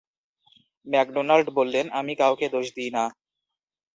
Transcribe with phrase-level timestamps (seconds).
[0.87, 3.03] McDonald বললেন, আমি কাউকে দোষ দিই না।